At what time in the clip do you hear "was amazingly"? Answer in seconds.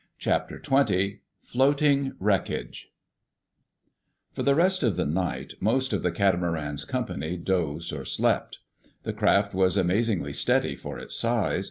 9.53-10.33